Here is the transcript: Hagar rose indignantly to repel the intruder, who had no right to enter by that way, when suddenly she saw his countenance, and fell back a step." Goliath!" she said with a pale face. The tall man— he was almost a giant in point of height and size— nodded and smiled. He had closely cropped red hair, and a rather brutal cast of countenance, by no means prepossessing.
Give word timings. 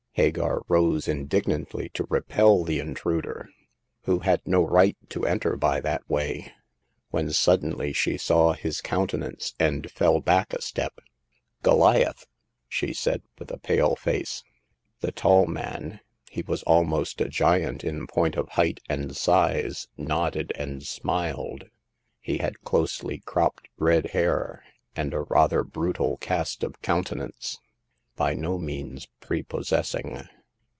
Hagar 0.15 0.61
rose 0.67 1.07
indignantly 1.07 1.87
to 1.93 2.05
repel 2.09 2.65
the 2.65 2.79
intruder, 2.79 3.47
who 4.01 4.19
had 4.19 4.41
no 4.45 4.61
right 4.61 4.97
to 5.07 5.25
enter 5.25 5.55
by 5.55 5.79
that 5.79 6.07
way, 6.09 6.51
when 7.11 7.31
suddenly 7.31 7.93
she 7.93 8.17
saw 8.17 8.51
his 8.51 8.81
countenance, 8.81 9.55
and 9.57 9.89
fell 9.89 10.19
back 10.19 10.51
a 10.51 10.61
step." 10.61 10.99
Goliath!" 11.63 12.27
she 12.67 12.91
said 12.93 13.21
with 13.39 13.49
a 13.51 13.57
pale 13.57 13.95
face. 13.95 14.43
The 14.99 15.13
tall 15.13 15.45
man— 15.47 16.01
he 16.29 16.41
was 16.41 16.61
almost 16.63 17.21
a 17.21 17.29
giant 17.29 17.81
in 17.85 18.05
point 18.05 18.35
of 18.35 18.49
height 18.49 18.81
and 18.89 19.15
size— 19.15 19.87
nodded 19.95 20.51
and 20.57 20.83
smiled. 20.83 21.69
He 22.19 22.39
had 22.39 22.59
closely 22.63 23.19
cropped 23.19 23.69
red 23.77 24.07
hair, 24.07 24.65
and 24.93 25.13
a 25.13 25.21
rather 25.21 25.63
brutal 25.63 26.17
cast 26.17 26.63
of 26.65 26.81
countenance, 26.81 27.59
by 28.17 28.35
no 28.35 28.59
means 28.59 29.07
prepossessing. 29.19 30.27